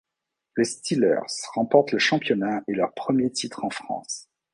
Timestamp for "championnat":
1.99-2.63